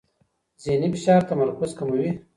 [0.65, 2.11] ذهني فشار تمرکز کموي.